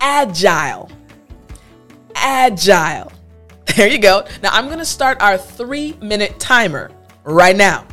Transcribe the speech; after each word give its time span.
agile. 0.00 0.90
Agile. 2.14 3.12
There 3.76 3.88
you 3.88 3.98
go. 3.98 4.26
Now, 4.42 4.50
I'm 4.52 4.66
going 4.66 4.78
to 4.78 4.86
start 4.86 5.20
our 5.20 5.36
three 5.36 5.98
minute 6.00 6.38
timer 6.40 6.90
right 7.24 7.54
now. 7.54 7.86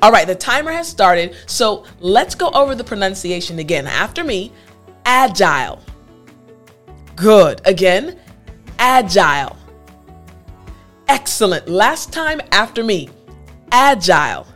All 0.00 0.12
right, 0.12 0.26
the 0.26 0.34
timer 0.34 0.70
has 0.70 0.86
started, 0.86 1.34
so 1.46 1.84
let's 1.98 2.36
go 2.36 2.50
over 2.50 2.74
the 2.76 2.84
pronunciation 2.84 3.58
again. 3.58 3.86
After 3.86 4.22
me, 4.22 4.52
agile. 5.04 5.80
Good. 7.16 7.62
Again, 7.64 8.20
agile. 8.78 9.56
Excellent. 11.08 11.68
Last 11.68 12.12
time 12.12 12.40
after 12.52 12.82
me. 12.82 13.08
Agile. 13.72 14.46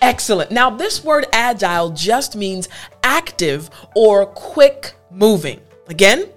Excellent. 0.00 0.50
Now, 0.50 0.70
this 0.70 1.02
word 1.04 1.26
agile 1.32 1.90
just 1.90 2.36
means 2.36 2.68
active 3.02 3.70
or 3.94 4.26
quick 4.26 4.94
moving. 5.10 5.60
Again, 5.88 6.28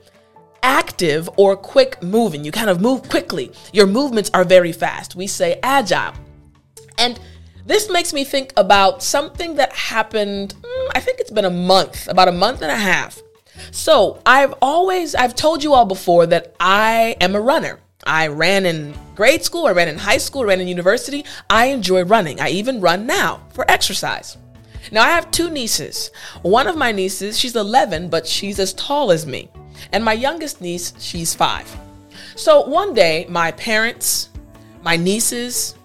active 0.64 1.30
or 1.38 1.56
quick 1.56 2.02
moving. 2.02 2.44
You 2.44 2.52
kind 2.52 2.70
of 2.70 2.82
move 2.82 3.08
quickly. 3.10 3.52
Your 3.74 3.88
movements 3.88 4.32
are 4.34 4.44
very 4.44 4.72
fast. 4.72 5.16
We 5.16 5.28
say 5.28 5.60
agile. 5.64 6.14
And 6.98 7.20
this 7.66 7.90
makes 7.90 8.14
me 8.14 8.24
think 8.24 8.54
about 8.58 9.04
something 9.04 9.56
that 9.56 9.72
happened, 9.74 10.56
mm, 10.62 10.88
I 10.96 11.00
think 11.00 11.20
it's 11.20 11.32
been 11.32 11.46
a 11.46 11.50
month, 11.50 12.08
about 12.08 12.28
a 12.28 12.32
month 12.32 12.62
and 12.62 12.72
a 12.72 12.76
half. 12.76 13.22
So, 13.70 14.22
I've 14.26 14.54
always 14.62 15.14
I've 15.14 15.36
told 15.36 15.64
you 15.64 15.74
all 15.74 15.86
before 15.86 16.26
that 16.28 16.56
I 16.60 17.16
am 17.22 17.36
a 17.36 17.42
runner. 17.42 17.80
I 18.06 18.28
ran 18.28 18.66
in 18.66 18.96
grade 19.16 19.44
school, 19.44 19.68
I 19.68 19.72
ran 19.72 19.88
in 19.88 19.98
high 19.98 20.18
school, 20.18 20.42
I 20.44 20.46
ran 20.46 20.62
in 20.62 20.68
university. 20.68 21.26
I 21.50 21.68
enjoy 21.68 22.04
running. 22.04 22.40
I 22.40 22.50
even 22.50 22.82
run 22.82 23.06
now 23.06 23.42
for 23.50 23.70
exercise. 23.70 24.38
Now, 24.92 25.04
I 25.04 25.10
have 25.10 25.30
two 25.30 25.50
nieces. 25.50 26.10
One 26.42 26.68
of 26.68 26.76
my 26.76 26.92
nieces, 26.92 27.38
she's 27.38 27.56
11, 27.56 28.10
but 28.10 28.26
she's 28.26 28.60
as 28.60 28.74
tall 28.74 29.12
as 29.12 29.26
me. 29.26 29.50
And 29.92 30.04
my 30.04 30.14
youngest 30.14 30.62
niece, 30.62 30.94
she's 31.00 31.36
five. 31.36 31.70
So 32.36 32.68
one 32.68 32.94
day, 32.94 33.26
my 33.30 33.52
parents, 33.52 34.30
my 34.82 34.96
nieces, 34.96 35.76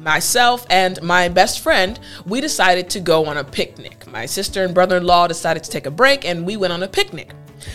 myself, 0.00 0.66
and 0.70 1.02
my 1.02 1.28
best 1.28 1.60
friend, 1.60 1.98
we 2.26 2.40
decided 2.40 2.88
to 2.90 3.00
go 3.00 3.26
on 3.26 3.38
a 3.38 3.44
picnic. 3.44 4.06
My 4.06 4.26
sister 4.26 4.64
and 4.64 4.72
brother 4.72 4.98
in 4.98 5.04
law 5.04 5.26
decided 5.26 5.64
to 5.64 5.70
take 5.70 5.86
a 5.86 5.90
break, 5.90 6.24
and 6.24 6.46
we 6.46 6.56
went 6.56 6.72
on 6.72 6.82
a 6.82 6.88
picnic. 6.88 7.32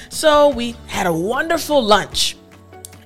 So 0.09 0.49
we 0.49 0.75
had 0.87 1.07
a 1.07 1.13
wonderful 1.13 1.83
lunch 1.83 2.37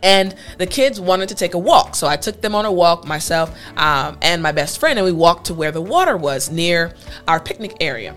and 0.04 0.36
the 0.58 0.68
kids 0.68 1.00
wanted 1.00 1.30
to 1.30 1.36
take 1.36 1.56
a 1.56 1.58
walk. 1.58 1.96
So 1.96 2.08
I 2.08 2.18
took 2.18 2.42
them 2.42 2.54
on 2.54 2.66
a 2.66 2.72
walk, 2.72 3.08
myself 3.08 3.58
um, 3.78 4.18
and 4.22 4.44
my 4.44 4.52
best 4.52 4.80
friend, 4.80 5.00
and 5.00 5.06
we 5.06 5.14
walked 5.14 5.46
to 5.46 5.54
where 5.54 5.72
the 5.72 5.82
water 5.82 6.18
was 6.18 6.52
near 6.52 6.94
our 7.28 7.40
picnic 7.40 7.78
area. 7.80 8.14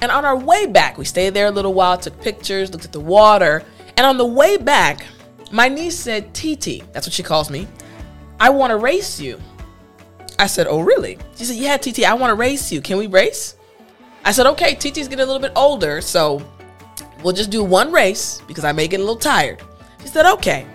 And 0.00 0.10
on 0.10 0.24
our 0.24 0.36
way 0.36 0.66
back, 0.66 0.96
we 0.96 1.04
stayed 1.04 1.34
there 1.34 1.46
a 1.46 1.50
little 1.50 1.74
while, 1.74 1.98
took 1.98 2.20
pictures, 2.22 2.72
looked 2.72 2.86
at 2.86 2.92
the 2.92 3.00
water. 3.00 3.62
And 3.98 4.06
on 4.06 4.16
the 4.16 4.26
way 4.26 4.56
back, 4.56 5.04
my 5.52 5.68
niece 5.68 5.98
said, 5.98 6.34
Titi, 6.34 6.82
that's 6.92 7.06
what 7.06 7.12
she 7.12 7.22
calls 7.22 7.50
me, 7.50 7.68
I 8.40 8.50
want 8.50 8.70
to 8.70 8.78
race 8.78 9.20
you. 9.20 9.38
I 10.38 10.46
said, 10.46 10.66
Oh, 10.68 10.80
really? 10.80 11.18
She 11.36 11.44
said, 11.44 11.56
Yeah, 11.56 11.76
Titi, 11.76 12.04
I 12.04 12.14
want 12.14 12.30
to 12.30 12.34
race 12.34 12.72
you. 12.72 12.80
Can 12.80 12.96
we 12.96 13.06
race? 13.06 13.56
I 14.24 14.32
said, 14.32 14.46
Okay, 14.46 14.74
Titi's 14.74 15.08
getting 15.08 15.22
a 15.22 15.26
little 15.26 15.40
bit 15.40 15.52
older, 15.54 16.00
so 16.00 16.42
we'll 17.22 17.34
just 17.34 17.50
do 17.50 17.62
one 17.62 17.92
race 17.92 18.42
because 18.48 18.64
I 18.64 18.72
may 18.72 18.88
get 18.88 19.00
a 19.00 19.02
little 19.02 19.16
tired. 19.16 19.62
She 20.00 20.08
said, 20.08 20.26
Okay. 20.26 20.66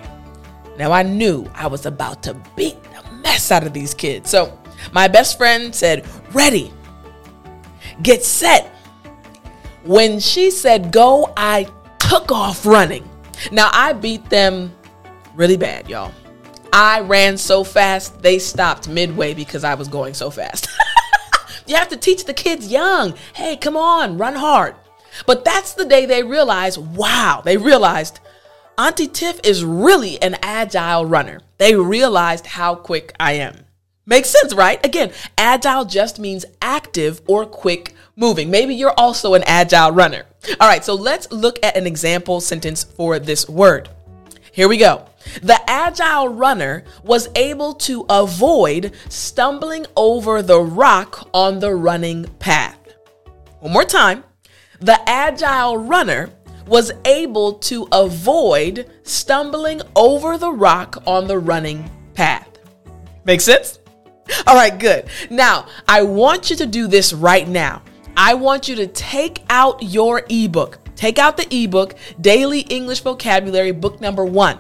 Now 0.78 0.92
I 0.92 1.04
knew 1.04 1.50
I 1.54 1.68
was 1.68 1.86
about 1.86 2.24
to 2.24 2.34
beat 2.56 2.82
the 2.84 3.12
mess 3.18 3.52
out 3.52 3.66
of 3.66 3.74
these 3.74 3.94
kids. 3.94 4.30
So 4.30 4.58
my 4.92 5.08
best 5.08 5.38
friend 5.38 5.74
said, 5.74 6.06
Ready, 6.32 6.72
get 8.02 8.24
set. 8.24 8.68
When 9.84 10.20
she 10.20 10.52
said 10.52 10.92
go, 10.92 11.34
I 11.36 11.68
took 12.00 12.32
off 12.32 12.66
running. 12.66 13.08
Now 13.52 13.70
I 13.74 13.94
beat 13.94 14.30
them 14.30 14.74
really 15.36 15.58
bad, 15.58 15.90
y'all. 15.90 16.14
I 16.74 17.02
ran 17.02 17.38
so 17.38 17.64
fast, 17.64 18.22
they 18.22 18.40
stopped 18.40 18.88
midway 18.88 19.34
because 19.34 19.64
I 19.64 19.74
was 19.76 19.88
going 19.88 20.14
so 20.14 20.30
fast. 20.30 20.70
you 21.66 21.76
have 21.76 21.90
to 21.90 21.98
teach 21.98 22.26
the 22.26 22.34
kids 22.34 22.72
young 22.72 23.16
hey, 23.34 23.58
come 23.58 23.76
on, 23.76 24.18
run 24.18 24.36
hard. 24.36 24.76
But 25.26 25.44
that's 25.44 25.74
the 25.74 25.86
day 25.86 26.06
they 26.06 26.24
realized 26.24 26.78
wow, 26.78 27.42
they 27.44 27.58
realized 27.58 28.20
Auntie 28.78 29.08
Tiff 29.08 29.40
is 29.44 29.64
really 29.64 30.22
an 30.22 30.38
agile 30.42 31.06
runner. 31.06 31.42
They 31.58 31.76
realized 31.76 32.46
how 32.46 32.76
quick 32.76 33.14
I 33.20 33.34
am. 33.34 33.66
Makes 34.06 34.30
sense, 34.30 34.54
right? 34.54 34.84
Again, 34.86 35.12
agile 35.38 35.86
just 35.86 36.20
means 36.20 36.46
active 36.62 37.22
or 37.28 37.46
quick 37.46 37.94
moving. 38.16 38.50
Maybe 38.50 38.74
you're 38.74 38.98
also 38.98 39.34
an 39.34 39.44
agile 39.46 39.92
runner. 39.92 40.24
All 40.60 40.68
right, 40.68 40.84
so 40.84 40.96
let's 40.96 41.32
look 41.32 41.60
at 41.64 41.76
an 41.78 41.86
example 41.86 42.42
sentence 42.42 42.84
for 42.84 43.20
this 43.20 43.48
word. 43.48 43.90
Here 44.52 44.68
we 44.68 44.78
go. 44.78 45.06
The 45.44 45.60
agile 45.70 46.30
runner 46.30 46.84
was 47.04 47.30
able 47.36 47.74
to 47.76 48.06
avoid 48.10 48.94
stumbling 49.10 49.86
over 49.96 50.42
the 50.42 50.60
rock 50.60 51.30
on 51.34 51.60
the 51.60 51.76
running 51.76 52.26
path. 52.40 52.78
One 53.60 53.74
more 53.74 53.86
time. 53.86 54.24
The 54.80 55.00
agile 55.08 55.78
runner 55.78 56.32
was 56.68 56.92
able 57.06 57.54
to 57.54 57.88
avoid 57.92 58.90
stumbling 59.04 59.82
over 59.96 60.38
the 60.38 60.52
rock 60.52 61.04
on 61.06 61.28
the 61.28 61.40
running 61.40 61.90
path. 62.14 62.48
Make 63.26 63.42
sense? 63.42 63.80
All 64.48 64.56
right, 64.56 64.78
good. 64.78 65.06
Now, 65.30 65.68
I 65.88 66.04
want 66.04 66.50
you 66.50 66.56
to 66.58 66.66
do 66.66 66.88
this 66.88 67.14
right 67.14 67.48
now. 67.48 67.82
I 68.16 68.34
want 68.34 68.68
you 68.68 68.76
to 68.76 68.88
take 68.88 69.44
out 69.50 69.82
your 69.82 70.24
ebook. 70.30 70.80
Take 70.96 71.18
out 71.18 71.38
the 71.38 71.48
ebook, 71.54 71.96
Daily 72.20 72.60
English 72.62 73.02
Vocabulary, 73.02 73.72
book 73.72 74.02
number 74.02 74.24
one. 74.24 74.60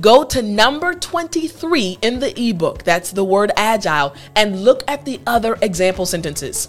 Go 0.00 0.22
to 0.24 0.40
number 0.40 0.94
23 0.94 1.98
in 2.02 2.20
the 2.20 2.38
ebook, 2.40 2.84
that's 2.84 3.10
the 3.10 3.24
word 3.24 3.50
agile, 3.56 4.14
and 4.36 4.64
look 4.64 4.84
at 4.86 5.04
the 5.04 5.20
other 5.26 5.58
example 5.62 6.06
sentences. 6.06 6.68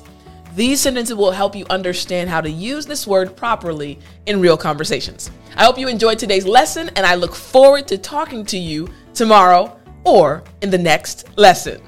These 0.53 0.81
sentences 0.81 1.15
will 1.15 1.31
help 1.31 1.55
you 1.55 1.65
understand 1.69 2.29
how 2.29 2.41
to 2.41 2.49
use 2.49 2.85
this 2.85 3.07
word 3.07 3.37
properly 3.37 3.99
in 4.25 4.41
real 4.41 4.57
conversations. 4.57 5.31
I 5.55 5.63
hope 5.63 5.77
you 5.77 5.87
enjoyed 5.87 6.19
today's 6.19 6.45
lesson, 6.45 6.89
and 6.97 7.05
I 7.05 7.15
look 7.15 7.33
forward 7.33 7.87
to 7.87 7.97
talking 7.97 8.45
to 8.47 8.57
you 8.57 8.89
tomorrow 9.13 9.79
or 10.03 10.43
in 10.61 10.69
the 10.69 10.77
next 10.77 11.37
lesson. 11.37 11.81